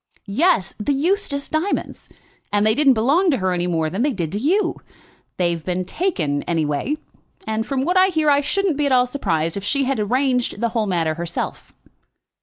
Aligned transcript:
"Yes, 0.25 0.73
the 0.79 0.93
Eustace 0.93 1.47
diamonds! 1.47 2.09
And 2.51 2.65
they 2.65 2.73
didn't 2.73 2.95
belong 2.95 3.29
to 3.29 3.37
her 3.37 3.51
any 3.51 3.67
more 3.67 3.87
than 3.87 4.01
they 4.01 4.09
did 4.13 4.31
to 4.31 4.39
you. 4.39 4.77
They've 5.37 5.63
been 5.63 5.85
taken, 5.85 6.41
anyway; 6.47 6.97
and 7.45 7.67
from 7.67 7.85
what 7.85 7.97
I 7.97 8.07
hear 8.07 8.27
I 8.31 8.41
shouldn't 8.41 8.77
be 8.77 8.87
at 8.87 8.91
all 8.91 9.05
surprised 9.05 9.57
if 9.57 9.63
she 9.63 9.83
had 9.83 9.99
arranged 9.99 10.59
the 10.59 10.69
whole 10.69 10.87
matter 10.87 11.13
herself." 11.13 11.71